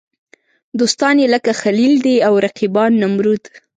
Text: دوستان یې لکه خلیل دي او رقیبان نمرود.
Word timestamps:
دوستان 0.79 1.15
یې 1.23 1.27
لکه 1.35 1.51
خلیل 1.61 1.93
دي 2.05 2.15
او 2.27 2.33
رقیبان 2.45 2.91
نمرود. 3.01 3.43